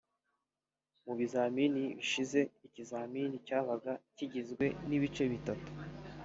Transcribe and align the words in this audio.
Mu 1.05 1.13
bizamini 1.19 1.83
bishize; 1.97 2.39
ikizamini 2.67 3.35
cyabaga 3.47 3.91
kigizwe 4.15 4.65
n’ibice 4.87 5.23
bitatu 5.33 5.71